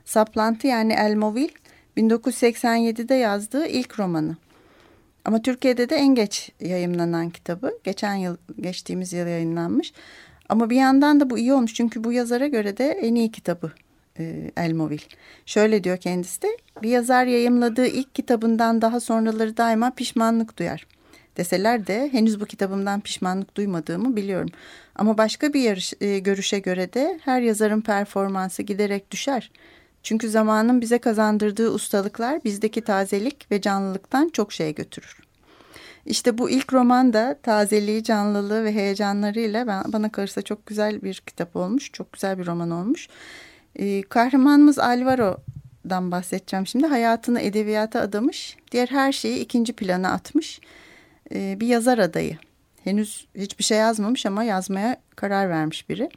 [0.06, 1.54] Saplantı yani Elmoville
[1.98, 4.36] 1987'de yazdığı ilk romanı.
[5.26, 7.72] Ama Türkiye'de de en geç yayınlanan kitabı.
[7.84, 9.94] Geçen yıl, geçtiğimiz yıl yayınlanmış.
[10.50, 13.72] Ama bir yandan da bu iyi olmuş çünkü bu yazara göre de en iyi kitabı
[14.20, 15.06] e, Elmoville.
[15.46, 16.48] Şöyle diyor kendisi de
[16.84, 20.88] bir yazar yayımladığı ilk kitabından daha sonraları daima pişmanlık duyar.
[21.38, 24.50] Deseler de henüz bu kitabımdan pişmanlık duymadığımı biliyorum.
[24.96, 29.52] Ama başka bir yarış, e, görüşe göre de her yazarın performansı giderek düşer.
[30.04, 35.26] Çünkü zamanın bize kazandırdığı ustalıklar bizdeki tazelik ve canlılıktan çok şey götürür.
[36.06, 41.14] İşte bu ilk roman da tazeliği, canlılığı ve heyecanlarıyla ben, bana kalırsa çok güzel bir
[41.14, 41.92] kitap olmuş.
[41.92, 43.08] Çok güzel bir roman olmuş.
[43.80, 46.88] Ee, kahramanımız Alvaro'dan bahsedeceğim şimdi.
[46.88, 48.58] Hayatını edebiyata adamış.
[48.72, 50.60] Diğer her şeyi ikinci plana atmış.
[51.34, 52.38] Ee, bir yazar adayı.
[52.84, 56.10] Henüz hiçbir şey yazmamış ama yazmaya karar vermiş biri.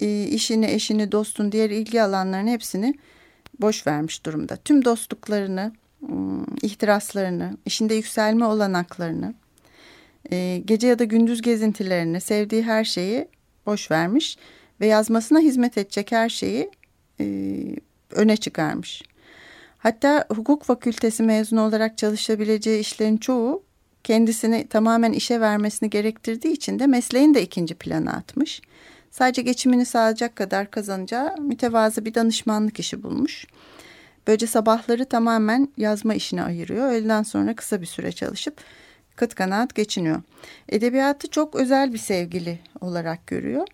[0.00, 2.94] Ee, işini, eşini, dostun, diğer ilgi alanlarını hepsini
[3.60, 4.56] boş vermiş durumda.
[4.56, 5.72] Tüm dostluklarını,
[6.02, 9.34] ıı, ihtiraslarını, işinde yükselme olanaklarını,
[10.32, 13.28] e, gece ya da gündüz gezintilerini, sevdiği her şeyi
[13.66, 14.38] boş vermiş
[14.80, 16.70] ve yazmasına hizmet edecek her şeyi
[17.20, 17.26] e,
[18.10, 19.02] öne çıkarmış.
[19.78, 23.62] Hatta hukuk fakültesi mezunu olarak çalışabileceği işlerin çoğu
[24.04, 28.62] kendisini tamamen işe vermesini gerektirdiği için de mesleğin de ikinci plana atmış.
[29.10, 33.46] Sadece geçimini sağlayacak kadar kazanacağı mütevazı bir danışmanlık işi bulmuş.
[34.26, 36.88] Böylece sabahları tamamen yazma işine ayırıyor.
[36.92, 38.56] Öğleden sonra kısa bir süre çalışıp
[39.16, 40.22] kıt kanaat geçiniyor.
[40.68, 43.66] Edebiyatı çok özel bir sevgili olarak görüyor.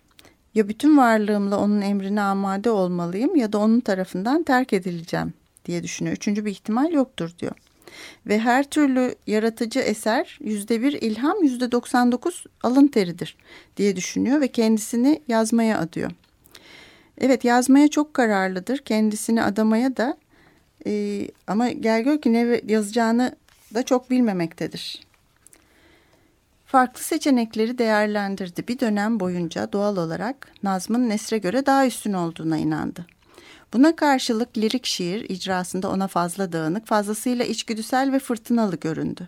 [0.55, 5.33] Ya bütün varlığımla onun emrine amade olmalıyım ya da onun tarafından terk edileceğim
[5.65, 6.15] diye düşünüyor.
[6.15, 7.55] Üçüncü bir ihtimal yoktur diyor.
[8.27, 13.37] Ve her türlü yaratıcı eser yüzde bir ilham yüzde doksan dokuz alın teridir
[13.77, 16.11] diye düşünüyor ve kendisini yazmaya adıyor.
[17.17, 20.17] Evet yazmaya çok kararlıdır kendisini adamaya da
[20.85, 23.35] e, ama gel gör ki ne yazacağını
[23.73, 25.01] da çok bilmemektedir.
[26.65, 28.67] Farklı seçenekleri değerlendirdi.
[28.67, 33.05] Bir dönem boyunca doğal olarak Nazm'ın Nesre göre daha üstün olduğuna inandı.
[33.73, 39.27] Buna karşılık lirik şiir icrasında ona fazla dağınık, fazlasıyla içgüdüsel ve fırtınalı göründü.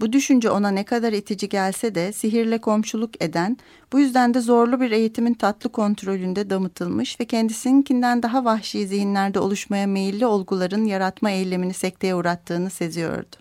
[0.00, 3.56] Bu düşünce ona ne kadar itici gelse de sihirle komşuluk eden,
[3.92, 9.86] bu yüzden de zorlu bir eğitimin tatlı kontrolünde damıtılmış ve kendisininkinden daha vahşi zihinlerde oluşmaya
[9.86, 13.36] meyilli olguların yaratma eylemini sekteye uğrattığını seziyordu.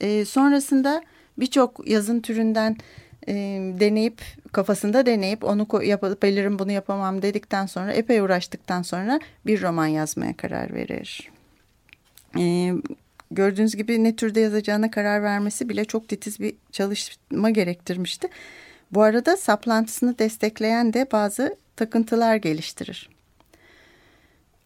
[0.00, 1.02] Ee, sonrasında
[1.38, 2.76] birçok yazın türünden
[3.28, 3.34] e,
[3.80, 4.22] deneyip
[4.52, 10.74] kafasında deneyip onu yapabilirim bunu yapamam dedikten sonra epey uğraştıktan sonra bir roman yazmaya karar
[10.74, 11.30] verir.
[12.38, 12.72] E,
[13.30, 18.28] gördüğünüz gibi ne türde yazacağına karar vermesi bile çok titiz bir çalışma gerektirmişti.
[18.92, 23.17] Bu arada saplantısını destekleyen de bazı takıntılar geliştirir.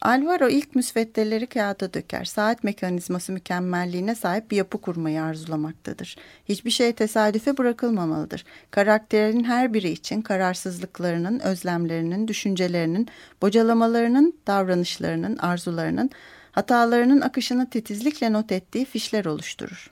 [0.03, 2.25] Alvaro ilk müsveddeleri kağıda döker.
[2.25, 6.17] Saat mekanizması mükemmelliğine sahip bir yapı kurmayı arzulamaktadır.
[6.49, 8.45] Hiçbir şey tesadüfe bırakılmamalıdır.
[8.71, 13.09] Karakterin her biri için kararsızlıklarının, özlemlerinin, düşüncelerinin,
[13.43, 16.11] bocalamalarının, davranışlarının, arzularının,
[16.53, 19.91] hatalarının akışını titizlikle not ettiği fişler oluşturur.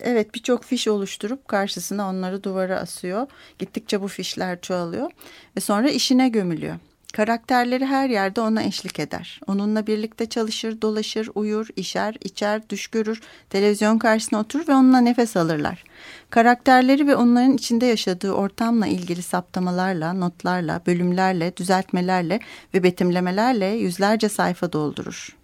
[0.00, 3.26] Evet birçok fiş oluşturup karşısına onları duvara asıyor.
[3.58, 5.10] Gittikçe bu fişler çoğalıyor
[5.56, 6.76] ve sonra işine gömülüyor.
[7.16, 9.40] Karakterleri her yerde ona eşlik eder.
[9.46, 15.36] Onunla birlikte çalışır, dolaşır, uyur, işer, içer, düş görür, televizyon karşısına oturur ve onunla nefes
[15.36, 15.84] alırlar.
[16.30, 22.40] Karakterleri ve onların içinde yaşadığı ortamla ilgili saptamalarla, notlarla, bölümlerle, düzeltmelerle
[22.74, 25.36] ve betimlemelerle yüzlerce sayfa doldurur.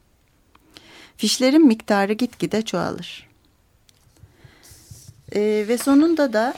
[1.16, 3.28] Fişlerin miktarı gitgide çoğalır.
[5.34, 6.54] Ee, ve sonunda da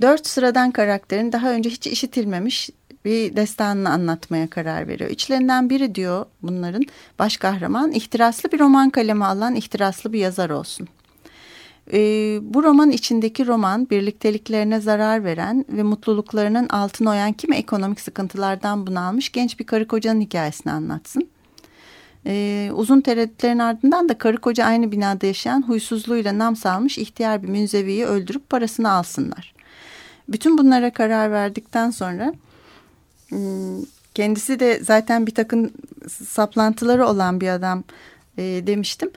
[0.00, 2.70] dört sıradan karakterin daha önce hiç işitilmemiş
[3.04, 5.10] bir destanını anlatmaya karar veriyor.
[5.10, 6.84] İçlerinden biri diyor bunların
[7.18, 10.88] baş kahraman ihtiraslı bir roman kalemi alan ihtiraslı bir yazar olsun.
[11.92, 11.98] E,
[12.42, 19.32] bu roman içindeki roman birlikteliklerine zarar veren ve mutluluklarının altına oyan kimi ekonomik sıkıntılardan bunalmış
[19.32, 21.28] genç bir karı kocanın hikayesini anlatsın.
[22.26, 27.48] E, uzun tereddütlerin ardından da karı koca aynı binada yaşayan huysuzluğuyla nam salmış ihtiyar bir
[27.48, 29.54] münzeviyi öldürüp parasını alsınlar.
[30.28, 32.34] Bütün bunlara karar verdikten sonra
[34.14, 35.70] kendisi de zaten bir takım
[36.08, 37.84] saplantıları olan bir adam
[38.38, 39.10] e, demiştim.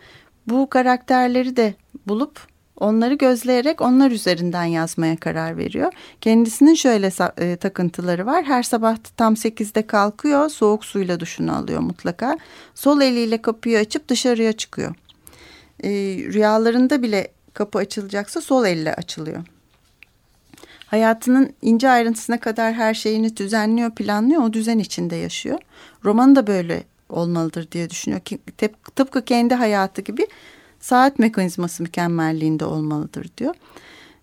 [0.48, 1.74] Bu karakterleri de
[2.08, 2.40] bulup
[2.78, 5.94] onları gözleyerek onlar üzerinden yazmaya karar veriyor.
[6.22, 8.44] Kendisinin şöyle e, takıntıları var.
[8.44, 12.38] Her sabah tam sekizde kalkıyor, soğuk suyla duşunu alıyor mutlaka.
[12.76, 14.96] Sol eliyle kapıyı açıp dışarıya çıkıyor.
[15.84, 15.90] E,
[16.34, 19.44] rüyalarında bile kapı açılacaksa sol elle açılıyor.
[20.92, 25.60] Hayatının ince ayrıntısına kadar her şeyini düzenliyor, planlıyor, o düzen içinde yaşıyor.
[26.06, 28.22] Roman da böyle olmalıdır diye düşünüyor.
[28.96, 30.28] Tıpkı kendi hayatı gibi
[30.80, 33.56] saat mekanizması mükemmelliğinde olmalıdır diyor.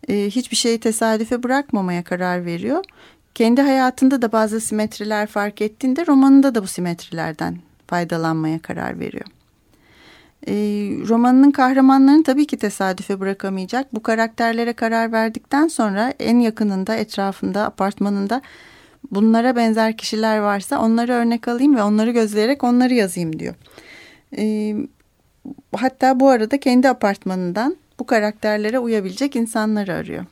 [0.09, 2.85] E, hiçbir şeyi tesadüfe bırakmamaya karar veriyor.
[3.35, 9.27] Kendi hayatında da bazı simetriler fark ettiğinde romanında da bu simetrilerden faydalanmaya karar veriyor.
[10.47, 10.53] E,
[11.09, 13.95] romanının kahramanlarını tabii ki tesadüfe bırakamayacak.
[13.95, 18.43] Bu karakterlere karar verdikten sonra en yakınında, etrafında, apartmanında
[19.11, 23.55] bunlara benzer kişiler varsa onları örnek alayım ve onları gözleyerek onları yazayım diyor.
[24.39, 24.75] E,
[25.77, 30.25] hatta bu arada kendi apartmanından bu karakterlere uyabilecek insanları arıyor.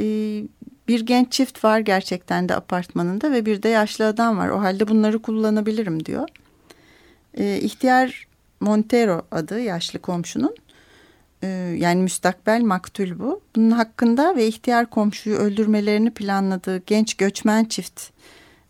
[0.00, 0.42] Ee,
[0.88, 4.48] bir genç çift var gerçekten de apartmanında ve bir de yaşlı adam var.
[4.48, 6.28] O halde bunları kullanabilirim diyor.
[7.38, 8.26] Ee, ihtiyar
[8.64, 10.54] Montero adı yaşlı komşunun.
[11.42, 11.46] Ee,
[11.78, 13.40] yani müstakbel maktul bu.
[13.56, 18.00] Bunun hakkında ve ihtiyar komşuyu öldürmelerini planladığı genç göçmen çift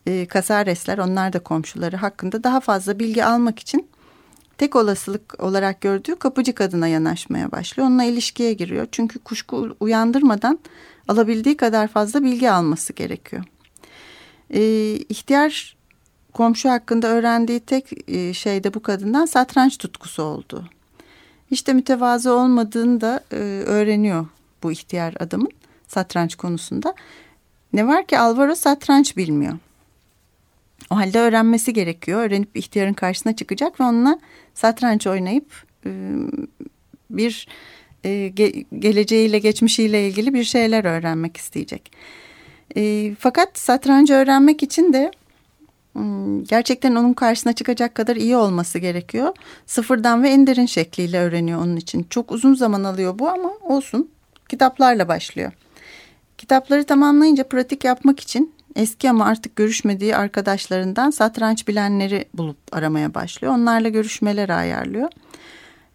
[0.06, 3.88] e, Kasaresler onlar da komşuları hakkında daha fazla bilgi almak için
[4.58, 7.88] tek olasılık olarak gördüğü kapıcı kadına yanaşmaya başlıyor.
[7.88, 8.86] Onunla ilişkiye giriyor.
[8.92, 10.58] Çünkü kuşku uyandırmadan
[11.08, 13.44] alabildiği kadar fazla bilgi alması gerekiyor.
[14.50, 14.60] Ee,
[15.08, 15.73] ihtiyar
[16.34, 20.68] komşu hakkında öğrendiği tek e, şey de bu kadından satranç tutkusu oldu.
[21.66, 24.26] De mütevazı olmadığını da e, öğreniyor
[24.62, 25.50] bu ihtiyar adamın
[25.88, 26.94] satranç konusunda.
[27.72, 29.58] Ne var ki Alvaro satranç bilmiyor.
[30.90, 32.20] O halde öğrenmesi gerekiyor.
[32.20, 34.18] Öğrenip ihtiyarın karşısına çıkacak ve onunla
[34.54, 35.90] satranç oynayıp e,
[37.10, 37.48] bir
[38.78, 41.92] geleceğiyle geçmişiyle ilgili bir şeyler öğrenmek isteyecek.
[43.18, 45.10] Fakat satrancı öğrenmek için de
[46.48, 49.34] gerçekten onun karşısına çıkacak kadar iyi olması gerekiyor.
[49.66, 52.06] Sıfırdan ve en derin şekliyle öğreniyor onun için.
[52.10, 54.10] Çok uzun zaman alıyor bu ama olsun.
[54.48, 55.52] Kitaplarla başlıyor.
[56.38, 63.54] Kitapları tamamlayınca pratik yapmak için eski ama artık görüşmediği arkadaşlarından satranç bilenleri bulup aramaya başlıyor.
[63.54, 65.08] Onlarla görüşmeler ayarlıyor.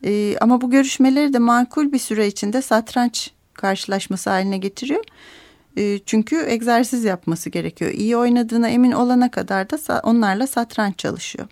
[0.04, 5.04] Ee, ama bu görüşmeleri de makul bir süre içinde satranç karşılaşması haline getiriyor.
[5.80, 7.92] Ee, çünkü egzersiz yapması gerekiyor.
[7.92, 11.48] İyi oynadığına emin olana kadar da onlarla satranç çalışıyor.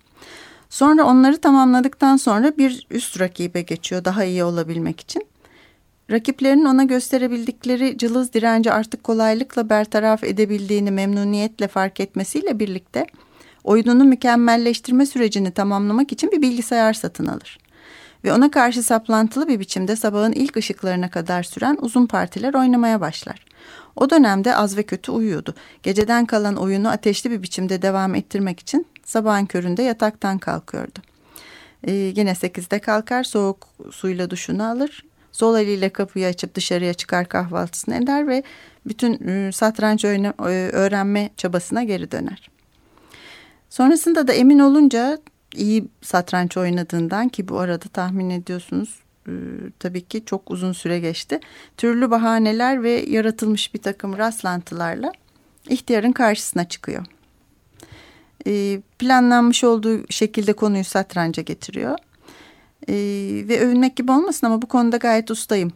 [0.70, 5.28] Sonra onları tamamladıktan sonra bir üst rakibe geçiyor daha iyi olabilmek için.
[6.12, 13.06] Rakiplerinin ona gösterebildikleri cılız direnci artık kolaylıkla bertaraf edebildiğini memnuniyetle fark etmesiyle birlikte
[13.64, 17.58] oyununu mükemmelleştirme sürecini tamamlamak için bir bilgisayar satın alır.
[18.24, 23.47] Ve ona karşı saplantılı bir biçimde sabahın ilk ışıklarına kadar süren uzun partiler oynamaya başlar.
[23.98, 25.54] O dönemde az ve kötü uyuyordu.
[25.84, 31.00] Geceden kalan oyunu ateşli bir biçimde devam ettirmek için sabahın köründe yataktan kalkıyordu.
[31.84, 35.04] Ee, yine sekizde kalkar, soğuk suyla duşunu alır,
[35.38, 38.44] Sol eliyle kapıyı açıp dışarıya çıkar kahvaltısını eder ve
[38.88, 40.34] bütün ıı, satranç ıı,
[40.72, 42.50] öğrenme çabasına geri döner.
[43.70, 45.18] Sonrasında da emin olunca
[45.56, 51.40] iyi satranç oynadığından ki bu arada tahmin ediyorsunuz ıı, tabii ki çok uzun süre geçti.
[51.78, 55.12] Türlü bahaneler ve yaratılmış bir takım rastlantılarla
[55.70, 57.06] ihtiyarın karşısına çıkıyor.
[59.00, 61.98] Planlanmış olduğu şekilde konuyu satranca getiriyor.
[62.88, 62.94] E,
[63.48, 65.72] ve övünmek gibi olmasın ama bu konuda gayet ustayım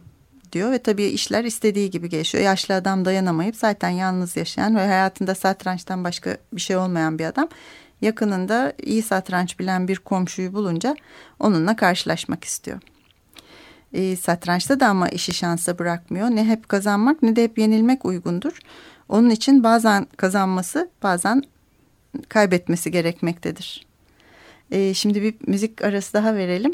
[0.52, 2.44] diyor ve tabii işler istediği gibi geçiyor.
[2.44, 7.48] Yaşlı adam dayanamayıp zaten yalnız yaşayan ve hayatında satrançtan başka bir şey olmayan bir adam
[8.00, 10.96] yakınında iyi satranç bilen bir komşuyu bulunca
[11.40, 12.80] onunla karşılaşmak istiyor.
[13.92, 16.28] E, satrançta da ama işi şansa bırakmıyor.
[16.28, 18.58] Ne hep kazanmak ne de hep yenilmek uygundur.
[19.08, 21.42] Onun için bazen kazanması bazen
[22.28, 23.86] kaybetmesi gerekmektedir.
[24.70, 26.72] E, şimdi bir müzik arası daha verelim.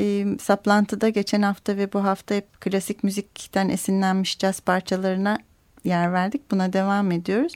[0.00, 5.38] E, saplantıda geçen hafta ve bu hafta hep klasik müzikten esinlenmiş caz parçalarına
[5.84, 6.50] yer verdik.
[6.50, 7.52] Buna devam ediyoruz.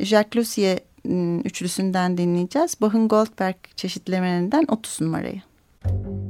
[0.00, 2.80] Jacques Lussier ıı, üçlüsünden dinleyeceğiz.
[2.80, 5.42] Bach'ın Goldberg çeşitlemelerinden 30 numarayı.
[5.84, 6.29] Müzik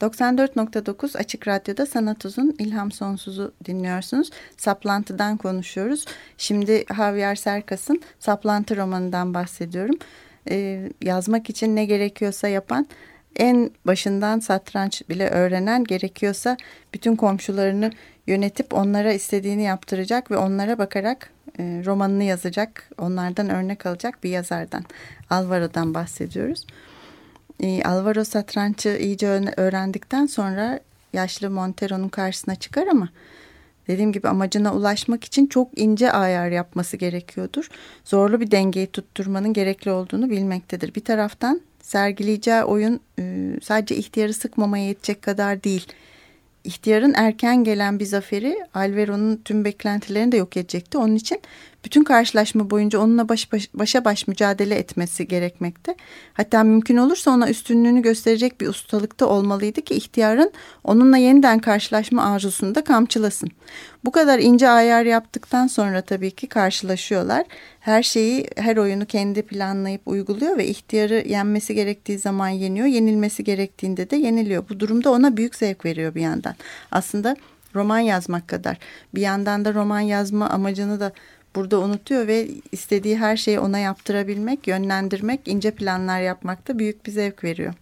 [0.00, 4.30] ...94.9 Açık Radyo'da Sanat Uzun İlham Sonsuz'u dinliyorsunuz.
[4.56, 6.04] Saplantıdan konuşuyoruz.
[6.38, 9.96] Şimdi Javier Serkas'ın Saplantı romanından bahsediyorum.
[10.50, 12.86] Ee, yazmak için ne gerekiyorsa yapan...
[13.36, 15.84] ...en başından satranç bile öğrenen...
[15.84, 16.56] ...gerekiyorsa
[16.94, 17.90] bütün komşularını
[18.26, 20.30] yönetip onlara istediğini yaptıracak...
[20.30, 22.90] ...ve onlara bakarak e, romanını yazacak...
[22.98, 24.84] ...onlardan örnek alacak bir yazardan...
[25.30, 26.66] ...Alvaro'dan bahsediyoruz
[27.84, 30.80] Alvaro satrançı iyice öğrendikten sonra
[31.12, 33.08] yaşlı Montero'nun karşısına çıkar ama
[33.88, 37.68] dediğim gibi amacına ulaşmak için çok ince ayar yapması gerekiyordur.
[38.04, 40.94] Zorlu bir dengeyi tutturmanın gerekli olduğunu bilmektedir.
[40.94, 45.86] Bir taraftan sergileyeceği oyun e, sadece ihtiyarı sıkmamaya yetecek kadar değil.
[46.64, 50.98] ihtiyarın erken gelen bir zaferi Alvaro'nun tüm beklentilerini de yok edecekti.
[50.98, 51.40] Onun için
[51.88, 55.94] bütün karşılaşma boyunca onunla baş, baş, başa baş mücadele etmesi gerekmekte.
[56.34, 60.52] Hatta mümkün olursa ona üstünlüğünü gösterecek bir ustalıkta olmalıydı ki ihtiyarın
[60.84, 63.50] onunla yeniden karşılaşma arzusunu da kamçılasın.
[64.04, 67.44] Bu kadar ince ayar yaptıktan sonra tabii ki karşılaşıyorlar.
[67.80, 74.10] Her şeyi, her oyunu kendi planlayıp uyguluyor ve ihtiyarı yenmesi gerektiği zaman yeniyor, yenilmesi gerektiğinde
[74.10, 74.68] de yeniliyor.
[74.68, 76.54] Bu durumda ona büyük zevk veriyor bir yandan.
[76.90, 77.36] Aslında
[77.74, 78.78] roman yazmak kadar.
[79.14, 81.12] Bir yandan da roman yazma amacını da
[81.56, 87.44] burada unutuyor ve istediği her şeyi ona yaptırabilmek, yönlendirmek, ince planlar yapmakta büyük bir zevk
[87.44, 87.74] veriyor.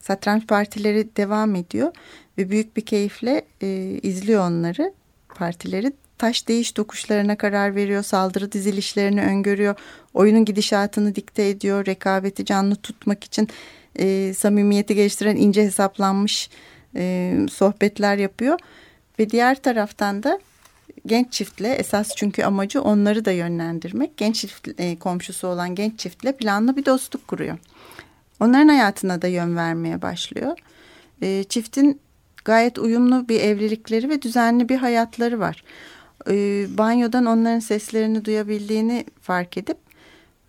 [0.00, 1.92] Satranç partileri devam ediyor
[2.38, 4.92] ve büyük bir keyifle e, izliyor onları,
[5.34, 5.92] partileri.
[6.18, 9.74] Taş değiş dokuşlarına karar veriyor, saldırı dizilişlerini öngörüyor,
[10.14, 13.48] oyunun gidişatını dikte ediyor, rekabeti canlı tutmak için
[13.98, 16.50] e, samimiyeti geliştiren ince hesaplanmış
[16.96, 18.58] e, sohbetler yapıyor.
[19.18, 20.40] Ve diğer taraftan da
[21.06, 24.16] genç çiftle esas çünkü amacı onları da yönlendirmek.
[24.16, 27.58] Genç çift, e, komşusu olan genç çiftle planlı bir dostluk kuruyor.
[28.40, 30.58] Onların hayatına da yön vermeye başlıyor.
[31.22, 32.00] E, çiftin
[32.44, 35.64] gayet uyumlu bir evlilikleri ve düzenli bir hayatları var.
[36.30, 39.76] E, banyodan onların seslerini duyabildiğini fark edip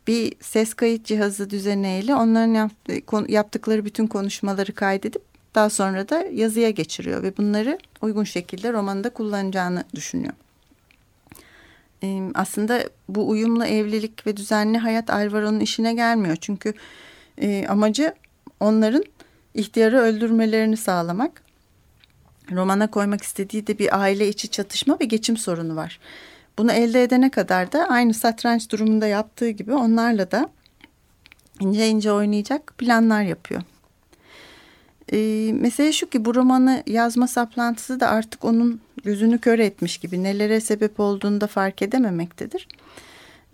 [0.07, 2.71] bir ses kayıt cihazı düzeneyle onların
[3.27, 5.26] yaptıkları bütün konuşmaları kaydedip
[5.57, 10.33] daha sonra da yazıya geçiriyor ve bunları uygun şekilde romanında kullanacağını düşünüyor.
[12.33, 16.35] Aslında bu uyumlu evlilik ve düzenli hayat Alvaro'nun işine gelmiyor.
[16.41, 16.73] Çünkü
[17.67, 18.13] amacı
[18.59, 19.03] onların
[19.53, 21.41] ihtiyarı öldürmelerini sağlamak.
[22.51, 25.99] Romana koymak istediği de bir aile içi çatışma ve geçim sorunu var.
[26.57, 30.49] Bunu elde edene kadar da aynı satranç durumunda yaptığı gibi onlarla da
[31.59, 33.61] ince ince oynayacak planlar yapıyor.
[35.13, 40.23] E, mesele şu ki bu romanı yazma saplantısı da artık onun gözünü kör etmiş gibi
[40.23, 42.67] nelere sebep olduğunu da fark edememektedir.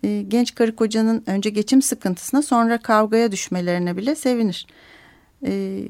[0.03, 4.67] E, genç karı kocanın önce geçim sıkıntısına sonra kavgaya düşmelerine bile sevinir.
[5.45, 5.83] E,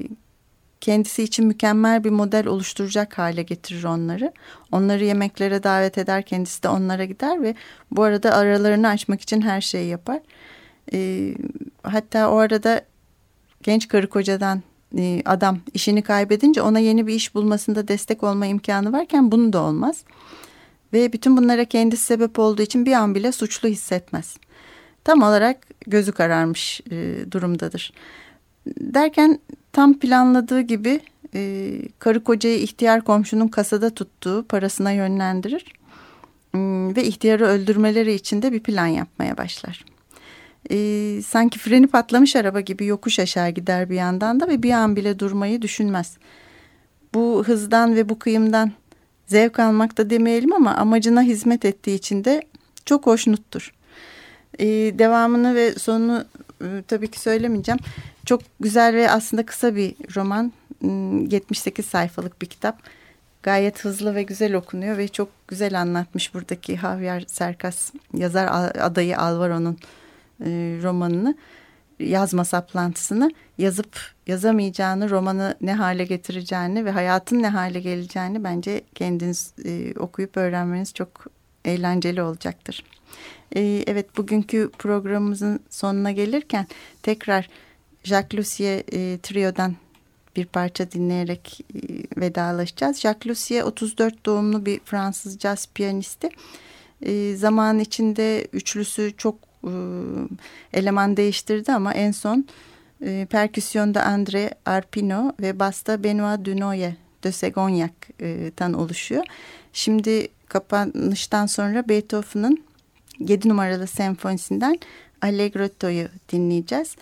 [0.80, 4.32] kendisi için mükemmel bir model oluşturacak hale getirir onları.
[4.72, 7.54] Onları yemeklere davet eder, kendisi de onlara gider ve
[7.90, 10.20] bu arada aralarını açmak için her şeyi yapar.
[10.92, 11.30] E,
[11.82, 12.84] hatta o arada
[13.62, 14.62] genç karı kocadan
[14.98, 19.62] e, adam işini kaybedince ona yeni bir iş bulmasında destek olma imkanı varken bunu da
[19.62, 20.04] olmaz.
[20.92, 24.36] Ve bütün bunlara kendisi sebep olduğu için bir an bile suçlu hissetmez.
[25.04, 27.92] Tam olarak gözü kararmış e, durumdadır.
[28.66, 29.38] Derken
[29.72, 31.00] tam planladığı gibi
[31.34, 35.64] e, karı kocayı ihtiyar komşunun kasada tuttuğu parasına yönlendirir.
[36.96, 39.93] Ve ihtiyarı öldürmeleri için de bir plan yapmaya başlar
[40.70, 44.96] e, sanki freni patlamış araba gibi yokuş aşağı gider bir yandan da ve bir an
[44.96, 46.16] bile durmayı düşünmez.
[47.14, 48.72] Bu hızdan ve bu kıyımdan
[49.26, 52.42] zevk almak da demeyelim ama amacına hizmet ettiği için de
[52.84, 53.74] çok hoşnuttur.
[54.58, 54.66] E,
[54.98, 56.24] devamını ve sonunu
[56.60, 57.78] e, tabii ki söylemeyeceğim.
[58.26, 60.52] Çok güzel ve aslında kısa bir roman.
[61.30, 62.78] 78 sayfalık bir kitap.
[63.42, 69.78] Gayet hızlı ve güzel okunuyor ve çok güzel anlatmış buradaki Javier Serkas yazar adayı Alvaro'nun
[70.40, 71.36] e, romanını
[72.00, 79.52] yazma saplantısını yazıp yazamayacağını, romanı ne hale getireceğini ve hayatın ne hale geleceğini bence kendiniz
[79.64, 81.26] e, okuyup öğrenmeniz çok
[81.64, 82.84] eğlenceli olacaktır.
[83.56, 86.66] E, evet bugünkü programımızın sonuna gelirken
[87.02, 87.48] tekrar
[88.04, 89.74] Jacques Lussier e, Trio'dan
[90.36, 91.80] bir parça dinleyerek e,
[92.20, 93.00] vedalaşacağız.
[93.00, 96.28] Jacques Lussier 34 doğumlu bir Fransız caz piyanisti.
[97.02, 99.53] E, zaman içinde üçlüsü çok
[100.72, 102.46] eleman değiştirdi ama en son
[103.02, 106.92] e, perküsyonda Andre Arpino ve basta Benoit Dunoyer
[107.22, 109.24] de Segognac'tan oluşuyor.
[109.72, 112.64] Şimdi kapanıştan sonra Beethoven'ın
[113.18, 114.78] 7 numaralı senfonisinden
[115.22, 116.96] Allegretto'yu dinleyeceğiz.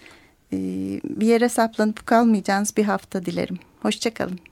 [0.53, 0.57] E,
[1.05, 3.59] bir yere saplanıp kalmayacağınız bir hafta dilerim.
[3.83, 4.52] Hoşçakalın.